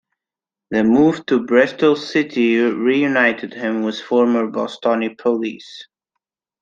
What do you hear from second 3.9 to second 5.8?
former boss Tony Pulis.